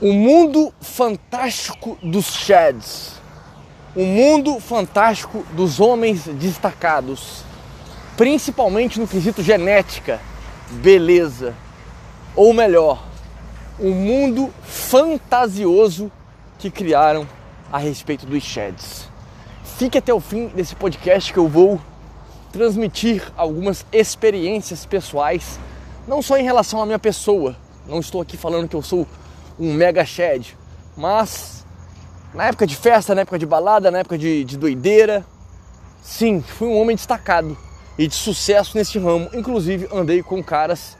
[0.00, 3.14] O mundo fantástico dos Shads.
[3.96, 7.42] O mundo fantástico dos homens destacados.
[8.16, 10.20] Principalmente no quesito genética,
[10.70, 11.52] beleza.
[12.36, 13.02] Ou melhor,
[13.76, 16.12] o mundo fantasioso
[16.60, 17.26] que criaram
[17.72, 19.08] a respeito dos Shads.
[19.64, 21.80] Fique até o fim desse podcast que eu vou
[22.52, 25.58] transmitir algumas experiências pessoais,
[26.06, 27.56] não só em relação à minha pessoa.
[27.84, 29.04] Não estou aqui falando que eu sou
[29.58, 30.56] um mega shed.
[30.96, 31.64] Mas
[32.34, 35.24] na época de festa, na época de balada, na época de, de doideira,
[36.02, 37.56] sim, fui um homem destacado
[37.98, 39.28] e de sucesso nesse ramo.
[39.32, 40.96] Inclusive andei com caras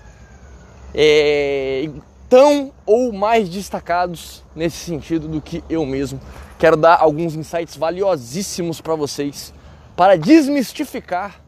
[0.94, 1.88] é,
[2.28, 6.20] tão ou mais destacados nesse sentido do que eu mesmo.
[6.58, 9.52] Quero dar alguns insights valiosíssimos para vocês
[9.96, 11.40] para desmistificar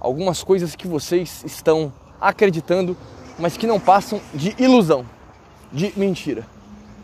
[0.00, 2.96] algumas coisas que vocês estão acreditando,
[3.38, 5.06] mas que não passam de ilusão
[5.72, 6.46] de mentira.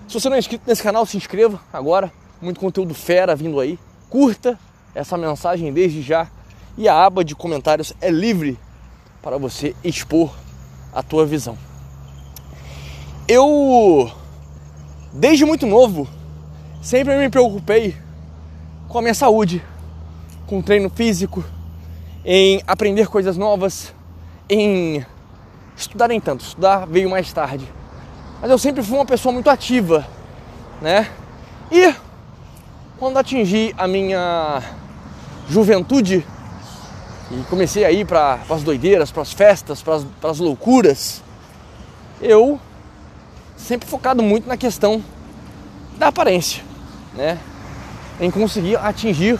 [0.06, 2.12] Se você não é inscrito nesse canal, se inscreva agora.
[2.40, 3.78] Muito conteúdo fera vindo aí.
[4.08, 4.58] Curta
[4.94, 6.28] essa mensagem desde já.
[6.76, 8.58] E a aba de comentários é livre
[9.22, 10.32] para você expor
[10.92, 11.58] a tua visão.
[13.26, 14.10] Eu,
[15.12, 16.08] desde muito novo,
[16.80, 17.96] sempre me preocupei
[18.88, 19.62] com a minha saúde,
[20.46, 21.44] com o treino físico,
[22.24, 23.92] em aprender coisas novas,
[24.48, 25.04] em
[25.76, 26.44] estudar nem tanto.
[26.44, 27.77] Estudar veio mais tarde
[28.40, 30.06] mas eu sempre fui uma pessoa muito ativa,
[30.80, 31.08] né?
[31.70, 31.94] E
[32.98, 34.62] quando atingi a minha
[35.48, 36.24] juventude
[37.30, 41.22] e comecei a ir para as doideiras, para as festas, para as loucuras,
[42.20, 42.60] eu
[43.56, 45.02] sempre focado muito na questão
[45.98, 46.62] da aparência,
[47.14, 47.38] né?
[48.20, 49.38] Em conseguir atingir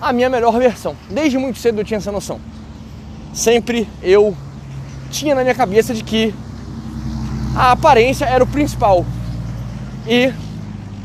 [0.00, 0.96] a minha melhor versão.
[1.10, 2.40] Desde muito cedo eu tinha essa noção.
[3.32, 4.36] Sempre eu
[5.10, 6.34] tinha na minha cabeça de que
[7.56, 9.04] a aparência era o principal.
[10.06, 10.32] E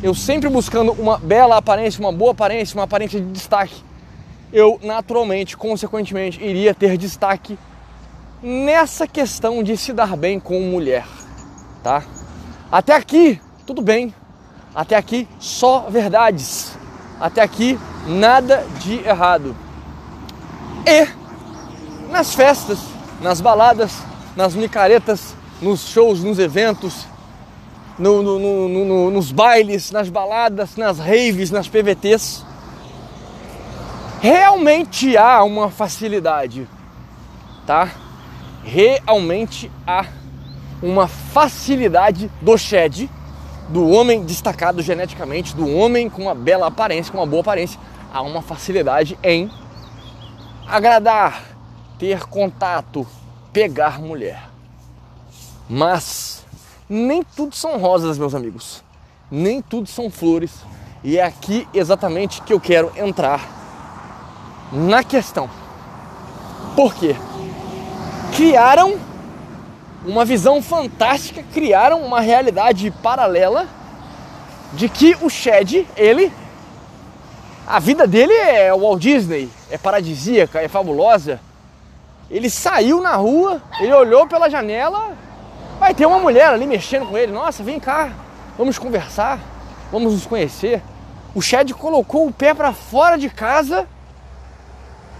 [0.01, 3.83] eu sempre buscando uma bela aparência, uma boa aparência, uma aparência de destaque,
[4.53, 7.57] eu naturalmente, consequentemente, iria ter destaque
[8.41, 11.05] nessa questão de se dar bem com mulher,
[11.83, 12.03] tá?
[12.71, 14.13] Até aqui, tudo bem.
[14.73, 16.77] Até aqui, só verdades.
[17.19, 19.55] Até aqui, nada de errado.
[20.85, 21.07] E
[22.11, 22.79] nas festas,
[23.21, 23.93] nas baladas,
[24.35, 27.07] nas micaretas, nos shows, nos eventos,
[27.97, 32.45] no, no, no, nos bailes, nas baladas, nas raves, nas PVTs.
[34.21, 36.67] Realmente há uma facilidade,
[37.65, 37.91] tá?
[38.63, 40.05] Realmente há
[40.81, 43.09] uma facilidade do shed,
[43.69, 47.79] do homem destacado geneticamente, do homem com uma bela aparência, com uma boa aparência.
[48.13, 49.49] Há uma facilidade em
[50.67, 51.43] agradar,
[51.97, 53.05] ter contato,
[53.53, 54.54] pegar mulher.
[55.69, 56.45] Mas
[56.87, 58.83] nem tudo são rosas, meus amigos.
[59.29, 60.51] Nem tudo são flores.
[61.03, 63.41] E é aqui exatamente que eu quero entrar
[64.71, 65.49] na questão.
[66.75, 67.15] Por quê?
[68.35, 68.99] Criaram
[70.05, 73.67] uma visão fantástica, criaram uma realidade paralela
[74.73, 76.31] de que o Shed, ele
[77.67, 81.39] a vida dele é o Walt Disney, é paradisíaca, é fabulosa.
[82.29, 85.15] Ele saiu na rua, ele olhou pela janela,
[85.79, 87.31] Vai ter uma mulher ali mexendo com ele.
[87.31, 88.11] Nossa, vem cá,
[88.57, 89.39] vamos conversar,
[89.91, 90.81] vamos nos conhecer.
[91.33, 93.87] O Chad colocou o pé para fora de casa.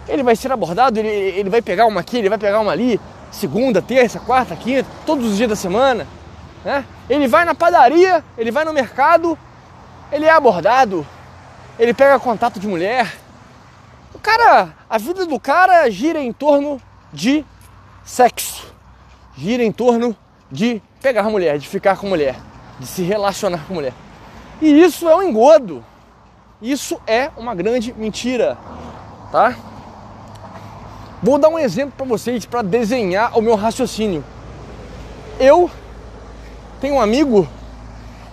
[0.08, 3.00] Ele vai ser abordado, ele, ele vai pegar uma aqui, ele vai pegar uma ali,
[3.32, 6.08] segunda, terça, quarta, quinta, todos os dias da semana.
[6.64, 6.86] Né?
[7.10, 9.38] Ele vai na padaria, ele vai no mercado,
[10.12, 11.06] ele é abordado,
[11.78, 13.14] ele pega contato de mulher.
[14.14, 16.80] O cara, a vida do cara gira em torno
[17.12, 17.44] de
[18.06, 18.74] sexo,
[19.36, 20.16] gira em torno
[20.52, 22.36] de pegar mulher, de ficar com mulher,
[22.80, 23.94] de se relacionar com mulher.
[24.62, 25.84] E isso é um engodo.
[26.62, 28.58] Isso é uma grande mentira,
[29.32, 29.56] tá?
[31.22, 34.24] Vou dar um exemplo para vocês para desenhar o meu raciocínio.
[35.40, 35.70] Eu
[36.80, 37.48] tenho um amigo,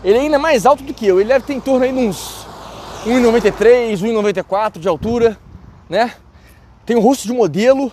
[0.04, 1.98] ele ainda é mais alto do que eu, ele deve ter em torno aí de
[1.98, 2.46] uns
[3.04, 5.36] 1,93, 1,94 de altura,
[5.88, 6.12] né?
[6.86, 7.92] Tem o rosto de modelo,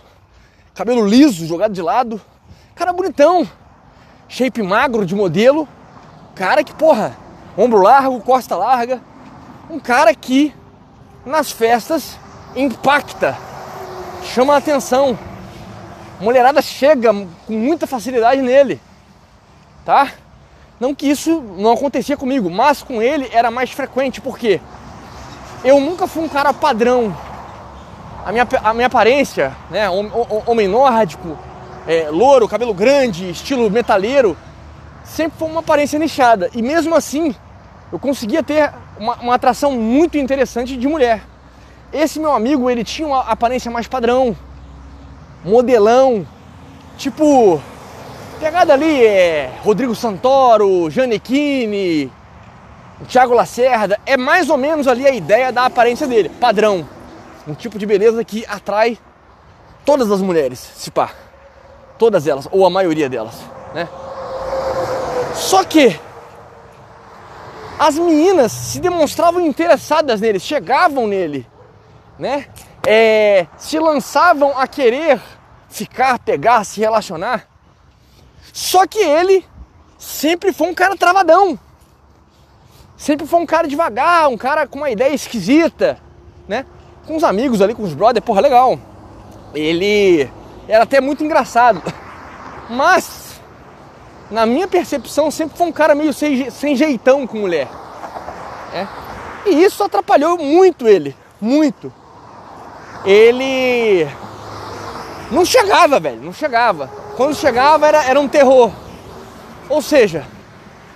[0.74, 2.22] cabelo liso, jogado de lado,
[2.76, 3.48] cara bonitão,
[4.30, 5.68] shape magro de modelo,
[6.36, 7.18] cara que, porra,
[7.58, 9.02] ombro largo, costa larga,
[9.70, 10.54] um cara que
[11.26, 12.18] nas festas
[12.56, 13.36] impacta,
[14.24, 15.18] chama a atenção.
[16.20, 17.12] A mulherada chega
[17.48, 18.80] com muita facilidade nele,
[19.84, 20.12] tá?
[20.80, 24.62] Não que isso não acontecia comigo, mas com ele era mais frequente, porque
[25.64, 27.16] eu nunca fui um cara padrão.
[28.26, 29.90] A minha, a minha aparência, né,
[30.46, 31.38] homem nórdico,
[31.90, 34.38] é, louro, cabelo grande, estilo metaleiro,
[35.04, 36.48] sempre foi uma aparência nichada.
[36.54, 37.36] E mesmo assim,
[37.92, 41.24] eu conseguia ter uma, uma atração muito interessante de mulher.
[41.92, 44.38] Esse meu amigo, ele tinha uma aparência mais padrão,
[45.44, 46.28] modelão,
[46.96, 47.60] tipo,
[48.40, 52.12] pegada ali é Rodrigo Santoro, Janequine,
[53.08, 56.88] Thiago Lacerda, é mais ou menos ali a ideia da aparência dele, padrão.
[57.48, 58.96] Um tipo de beleza que atrai
[59.84, 61.29] todas as mulheres, se pá.
[62.00, 63.36] Todas elas, ou a maioria delas,
[63.76, 63.88] né?
[65.36, 66.00] Só que
[67.78, 71.46] as meninas se demonstravam interessadas nele, chegavam nele,
[72.18, 72.48] né?
[72.88, 75.22] É, se lançavam a querer
[75.70, 77.48] ficar, pegar, se relacionar.
[78.54, 79.46] Só que ele
[79.98, 81.60] sempre foi um cara travadão.
[82.96, 86.00] Sempre foi um cara devagar, um cara com uma ideia esquisita,
[86.48, 86.66] né?
[87.06, 88.80] Com os amigos ali, com os brothers, porra, legal.
[89.54, 90.30] Ele
[90.70, 91.82] era até muito engraçado.
[92.70, 93.42] Mas,
[94.30, 97.68] na minha percepção, sempre foi um cara meio sem, sem jeitão com mulher.
[98.72, 98.88] É.
[99.48, 101.16] E isso atrapalhou muito ele.
[101.42, 101.92] Muito.
[103.04, 104.08] Ele
[105.32, 106.88] não chegava, velho, não chegava.
[107.18, 108.72] Quando chegava era, era um terror.
[109.68, 110.24] Ou seja,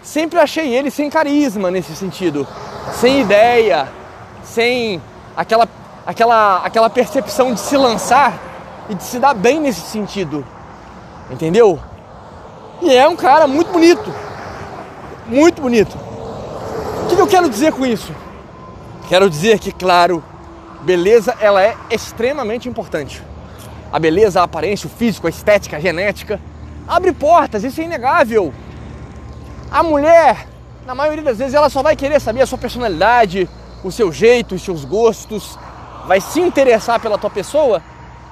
[0.04, 2.48] sempre achei ele sem carisma nesse sentido,
[3.00, 3.88] sem ideia,
[4.44, 5.02] sem
[5.36, 5.68] aquela,
[6.06, 8.53] aquela, aquela percepção de se lançar
[8.90, 10.46] e de se dar bem nesse sentido.
[11.30, 11.80] Entendeu?
[12.82, 14.14] E é um cara muito bonito.
[15.26, 15.98] Muito bonito.
[17.04, 18.14] O que eu quero dizer com isso?
[19.08, 20.24] Quero dizer que, claro,
[20.82, 23.24] beleza ela é extremamente importante.
[23.92, 26.40] A beleza, a aparência, o físico, a estética, a genética
[26.88, 28.54] abre portas, isso é inegável.
[29.72, 30.48] A mulher,
[30.86, 33.50] na maioria das vezes, ela só vai querer saber a sua personalidade,
[33.84, 35.58] o seu jeito, os seus gostos,
[36.06, 37.82] vai se interessar pela tua pessoa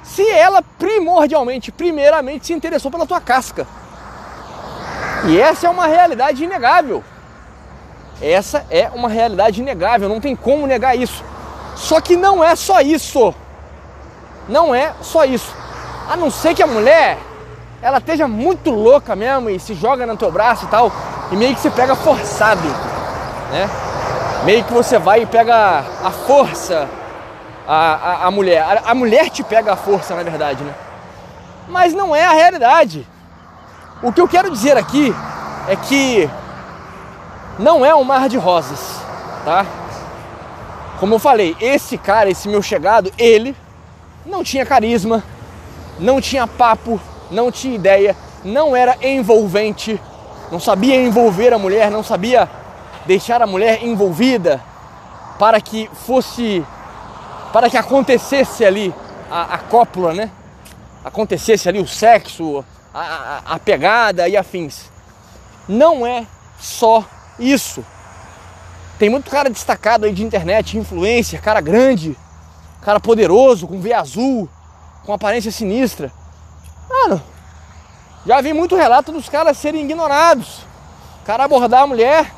[0.04, 3.68] se ela primordialmente, primeiramente se interessou pela tua casca.
[5.26, 7.04] E essa é uma realidade inegável.
[8.22, 11.24] Essa é uma realidade inegável, não tem como negar isso.
[11.76, 13.34] Só que não é só isso.
[14.48, 15.56] Não é só isso.
[16.10, 17.18] A não ser que a mulher
[17.82, 20.92] ela esteja muito louca mesmo e se joga no teu braço e tal,
[21.32, 22.62] e meio que você pega forçado,
[23.52, 23.70] né?
[24.44, 26.88] Meio que você vai e pega a força
[27.74, 28.62] a, a, a mulher.
[28.62, 30.76] A, a mulher te pega a força, na verdade, né?
[31.70, 33.08] Mas não é a realidade.
[34.04, 35.16] O que eu quero dizer aqui
[35.70, 36.30] é que
[37.58, 39.00] não é um mar de rosas,
[39.46, 39.66] tá?
[41.00, 43.56] Como eu falei, esse cara, esse meu chegado, ele
[44.26, 45.24] não tinha carisma,
[45.98, 47.00] não tinha papo,
[47.32, 50.00] não tinha ideia, não era envolvente,
[50.52, 52.50] não sabia envolver a mulher, não sabia
[53.06, 54.62] deixar a mulher envolvida
[55.40, 56.66] para que fosse
[57.52, 58.94] para que acontecesse ali
[59.30, 60.32] a, a cópula, né?
[61.04, 62.64] Acontecesse ali o sexo,
[62.94, 64.90] a, a, a pegada e afins.
[65.68, 66.26] Não é
[66.60, 67.04] só
[67.40, 67.84] isso.
[69.00, 72.16] Tem muito cara destacado aí de internet, influencer, cara grande,
[72.82, 74.48] cara poderoso, com veia azul,
[75.04, 76.12] com aparência sinistra.
[76.90, 77.22] Mano,
[78.26, 80.60] já vi muito relato dos caras serem ignorados.
[81.22, 82.32] O cara abordar a mulher,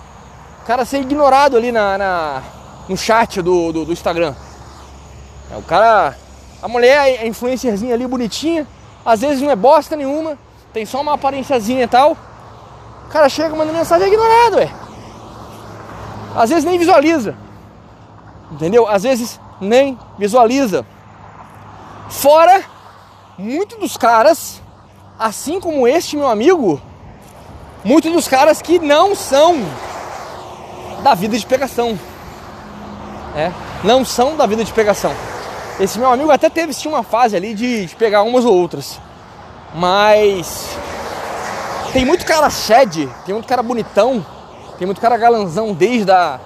[0.62, 2.44] o cara ser ignorado ali na, na
[2.88, 4.34] no chat do, do, do Instagram.
[5.54, 6.18] É, o cara.
[6.62, 8.66] A mulher é influencerzinha ali bonitinha,
[9.06, 10.38] às vezes não é bosta nenhuma,
[10.72, 12.18] tem só uma aparênciazinha e tal.
[13.06, 14.70] O cara chega, manda mensagem é ignorado, ué.
[16.36, 17.36] Às vezes nem visualiza.
[18.50, 18.88] Entendeu?
[18.88, 20.86] Às vezes nem visualiza.
[22.10, 22.64] Fora,
[23.38, 24.62] muitos dos caras,
[25.20, 26.82] assim como este meu amigo,
[27.84, 29.58] muitos dos caras que não são
[31.04, 32.00] da vida de pegação.
[33.36, 33.52] É,
[33.84, 35.14] não são da vida de pegação.
[35.80, 39.00] Esse meu amigo até teve sim uma fase ali de, de pegar umas ou outras.
[39.74, 40.78] Mas
[41.92, 44.26] tem muito cara shed, tem muito cara bonitão,
[44.78, 46.40] tem muito cara galanzão desde a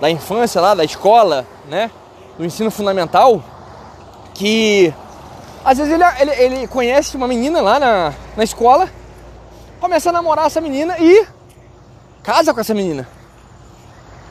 [0.00, 1.88] da infância lá, da escola, né?
[2.36, 3.40] Do ensino fundamental,
[4.34, 4.92] que
[5.64, 8.90] às vezes ele, ele, ele conhece uma menina lá na, na escola,
[9.80, 11.24] começa a namorar essa menina e
[12.20, 13.08] casa com essa menina.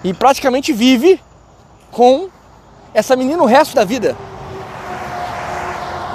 [0.03, 1.21] E praticamente vive
[1.89, 2.27] com
[2.93, 4.17] essa menina o resto da vida.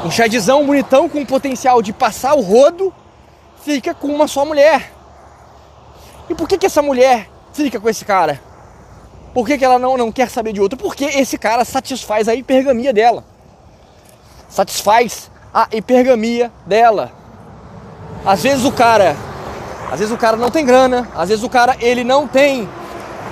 [0.07, 2.95] Um chadzão bonitão com potencial de passar o rodo
[3.65, 4.93] fica com uma só mulher.
[6.31, 8.41] E por que, que essa mulher fica com esse cara?
[9.35, 10.79] Por que, que ela não, não quer saber de outro?
[10.79, 13.25] Porque esse cara satisfaz a hipergamia dela.
[14.49, 17.11] Satisfaz a hipergamia dela.
[18.25, 19.17] Às vezes o cara,
[19.91, 22.69] às vezes o cara não tem grana, às vezes o cara ele não tem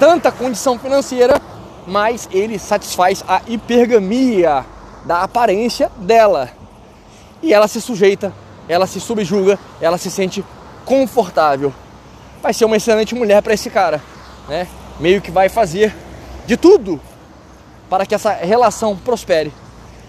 [0.01, 1.41] tanta condição financeira,
[1.87, 4.67] mas ele satisfaz a hipergamia
[5.05, 6.64] da aparência dela
[7.45, 8.33] e ela se sujeita,
[8.67, 10.43] ela se subjuga, ela se sente
[10.85, 11.73] confortável.
[12.43, 14.03] vai ser uma excelente mulher para esse cara,
[14.49, 14.67] né?
[14.99, 15.95] Meio que vai fazer
[16.47, 17.01] de tudo
[17.89, 19.53] para que essa relação prospere.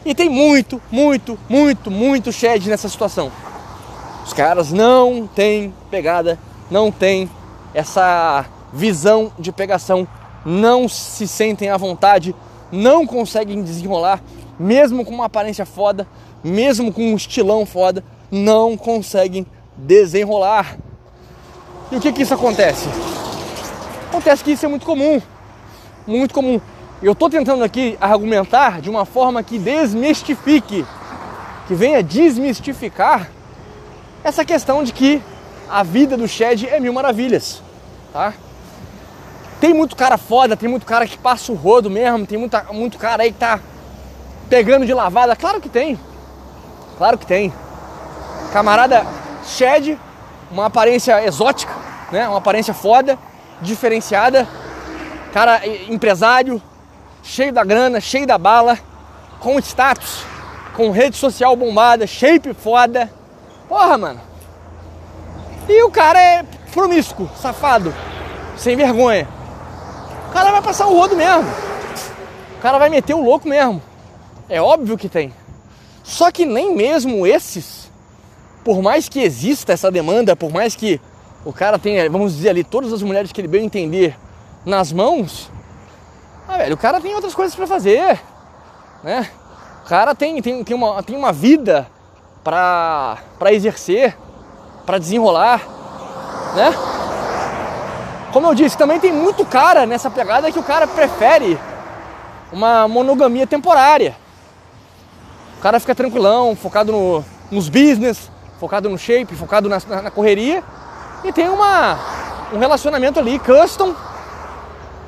[0.06, 3.32] E tem muito, muito, muito, muito shed nessa situação.
[4.26, 6.40] Os caras não têm pegada,
[6.72, 7.30] não têm
[7.74, 10.08] essa visão de pegação,
[10.46, 12.36] não se sentem à vontade,
[12.72, 14.22] não conseguem desenrolar,
[14.58, 16.08] mesmo com uma aparência foda,
[16.46, 20.78] mesmo com um estilão foda, não conseguem desenrolar.
[21.92, 22.88] E o que que isso acontece?
[24.10, 25.20] Acontece que isso é muito comum,
[26.06, 26.62] muito comum.
[27.02, 30.86] Eu estou tentando aqui argumentar de uma forma que desmistifique,
[31.68, 33.30] que venha desmistificar
[34.24, 35.22] essa questão de que
[35.68, 37.62] a vida do Shed é mil maravilhas,
[38.14, 38.34] tá?
[39.60, 43.00] Tem muito cara foda, tem muito cara que passa o rodo mesmo, tem muita, muito
[43.00, 43.60] cara aí que tá
[44.48, 45.36] pegando de lavada.
[45.36, 45.98] Claro que tem.
[46.98, 47.54] Claro que tem.
[48.54, 49.06] Camarada
[49.46, 50.00] Shed,
[50.50, 51.74] uma aparência exótica,
[52.12, 52.28] né?
[52.28, 53.18] Uma aparência foda,
[53.62, 54.48] diferenciada.
[55.34, 56.62] Cara empresário,
[57.22, 58.80] cheio da grana, cheio da bala,
[59.40, 60.24] com status,
[60.76, 63.12] com rede social bombada, shape foda.
[63.68, 64.22] Porra, mano.
[65.68, 67.94] E o cara é promíscuo, safado,
[68.56, 69.28] sem vergonha.
[70.30, 71.50] O cara vai passar o rodo mesmo.
[72.58, 73.82] O cara vai meter o louco mesmo.
[74.48, 75.34] É óbvio que tem.
[76.06, 77.92] Só que nem mesmo esses,
[78.64, 81.02] por mais que exista essa demanda, por mais que
[81.44, 84.16] o cara tenha, vamos dizer ali, todas as mulheres que ele bem entender
[84.64, 85.50] nas mãos,
[86.48, 88.22] ah, velho, o cara tem outras coisas para fazer,
[89.04, 89.28] né?
[89.84, 91.88] O cara tem, tem, tem, uma, tem uma vida
[92.44, 93.18] para
[93.52, 94.16] exercer,
[94.86, 95.60] para desenrolar,
[96.56, 96.72] né?
[98.32, 101.60] Como eu disse, também tem muito cara nessa pegada que o cara prefere
[102.52, 104.16] uma monogamia temporária.
[105.66, 108.30] Cara fica tranquilão, focado no, nos business,
[108.60, 110.64] focado no shape, focado na, na correria
[111.24, 111.98] e tem uma,
[112.54, 113.96] um relacionamento ali custom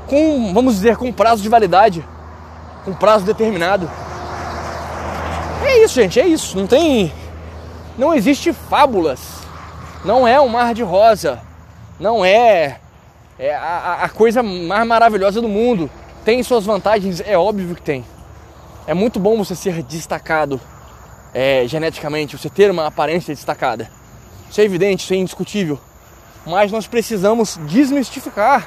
[0.07, 2.03] com, vamos dizer, com prazo de validade,
[2.83, 3.87] com prazo determinado.
[5.63, 6.57] É isso, gente, é isso.
[6.57, 7.13] Não tem.
[7.95, 9.19] Não existe fábulas.
[10.03, 11.39] Não é um mar de rosa.
[11.99, 12.79] Não é,
[13.37, 15.87] é a, a coisa mais maravilhosa do mundo.
[16.25, 18.03] Tem suas vantagens, é óbvio que tem.
[18.87, 20.61] É muito bom você ser destacado
[21.33, 23.91] é, geneticamente, você ter uma aparência destacada.
[24.49, 25.77] Isso é evidente, isso é indiscutível.
[26.45, 28.65] Mas nós precisamos desmistificar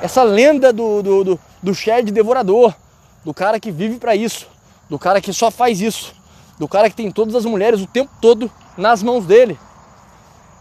[0.00, 2.72] essa lenda do, do, do, do Shed devorador,
[3.24, 4.46] do cara que vive para isso,
[4.88, 6.14] do cara que só faz isso,
[6.56, 8.48] do cara que tem todas as mulheres o tempo todo
[8.78, 9.58] nas mãos dele.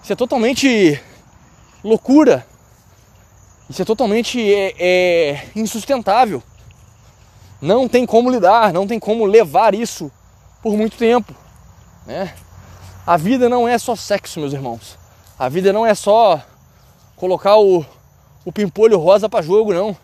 [0.01, 0.99] Isso é totalmente
[1.83, 2.47] loucura.
[3.69, 6.41] Isso é totalmente é, é, insustentável.
[7.63, 10.11] Não tem como lidar, não tem como levar isso
[10.61, 11.33] por muito tempo.
[12.05, 12.33] Né?
[13.07, 14.97] A vida não é só sexo, meus irmãos.
[15.39, 16.41] A vida não é só
[17.15, 17.85] colocar o,
[18.43, 19.95] o pimpolho rosa para jogo, não.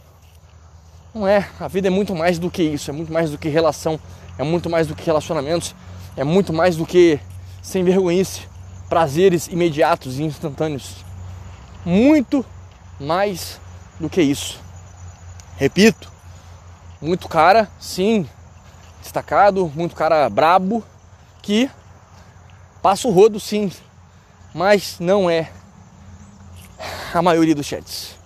[1.13, 1.49] Não é.
[1.59, 2.91] A vida é muito mais do que isso.
[2.91, 3.99] É muito mais do que relação.
[4.37, 5.75] É muito mais do que relacionamentos.
[6.15, 7.19] É muito mais do que
[7.61, 8.43] sem vergonhice,
[8.87, 11.03] prazeres imediatos e instantâneos.
[11.85, 12.45] Muito
[12.97, 13.59] mais
[13.99, 14.61] do que isso.
[15.57, 16.09] Repito,
[17.01, 18.27] muito cara, sim,
[19.01, 20.83] destacado, muito cara brabo,
[21.41, 21.69] que
[22.81, 23.71] passa o rodo sim,
[24.53, 25.51] mas não é
[27.13, 28.19] a maioria dos chats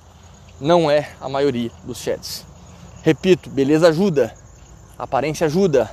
[0.64, 2.46] não é a maioria dos chats.
[3.02, 4.34] Repito, beleza ajuda,
[4.98, 5.92] aparência ajuda,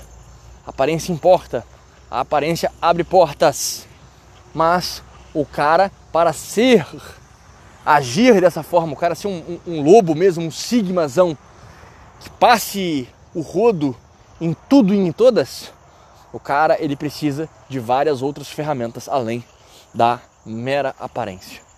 [0.65, 1.65] aparência importa,
[2.09, 3.87] a aparência abre portas,
[4.55, 5.03] mas
[5.35, 6.87] o cara, para ser,
[7.85, 11.37] agir dessa forma, o cara ser um, um, um lobo mesmo, um sigmazão,
[12.21, 13.97] que passe o rodo
[14.41, 15.73] em tudo e em todas,
[16.33, 19.45] o cara ele precisa de várias outras ferramentas além
[19.95, 21.71] da mera aparência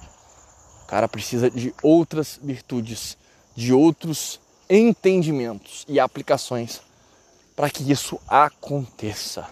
[0.93, 3.17] cara precisa de outras virtudes,
[3.57, 6.83] de outros entendimentos e aplicações
[7.57, 9.49] para que isso aconteça.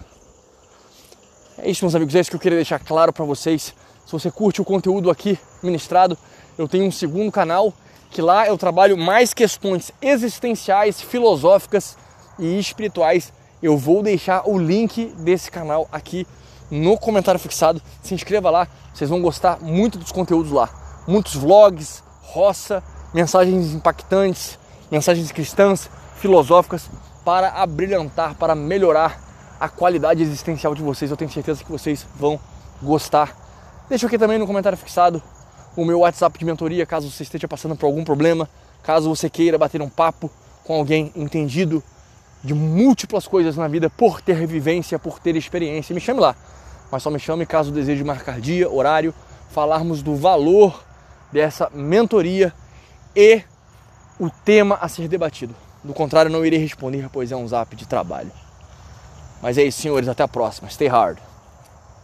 [1.57, 3.75] É isso, meus amigos, é isso que eu queria deixar claro para vocês.
[4.05, 6.19] Se você curte o conteúdo aqui ministrado,
[6.59, 7.73] eu tenho um segundo canal
[8.11, 11.97] que lá eu trabalho mais questões existenciais, filosóficas
[12.39, 13.33] e espirituais.
[13.63, 16.27] Eu vou deixar o link desse canal aqui
[16.71, 17.81] no comentário fixado.
[18.03, 24.59] Se inscreva lá, vocês vão gostar muito dos conteúdos lá muitos vlogs, roça, mensagens impactantes,
[24.91, 26.89] mensagens cristãs, filosóficas
[27.25, 29.21] para abrilhantar, para melhorar
[29.59, 31.11] a qualidade existencial de vocês.
[31.11, 32.39] Eu tenho certeza que vocês vão
[32.81, 33.37] gostar.
[33.89, 35.23] Deixa aqui também no comentário fixado
[35.77, 38.49] o meu WhatsApp de mentoria, caso você esteja passando por algum problema,
[38.83, 40.31] caso você queira bater um papo
[40.65, 41.83] com alguém entendido
[42.43, 45.95] de múltiplas coisas na vida por ter vivência, por ter experiência.
[45.95, 46.35] Me chame lá,
[46.91, 49.15] mas só me chame caso deseje marcar dia, horário,
[49.51, 50.83] falarmos do valor
[51.33, 52.53] dessa mentoria
[53.15, 53.43] e
[54.19, 55.55] o tema a ser debatido.
[55.83, 58.31] Do contrário, não irei responder, pois é um zap de trabalho.
[59.41, 60.09] Mas é isso, senhores.
[60.09, 60.69] Até a próxima.
[60.69, 61.19] Stay hard.